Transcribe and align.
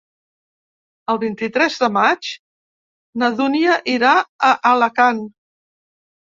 El 1.13 1.19
vint-i-tres 1.23 1.75
de 1.83 1.89
maig 1.97 2.29
na 3.25 3.29
Dúnia 3.41 3.77
irà 3.95 4.15
a 4.49 4.51
Alacant. 4.71 5.23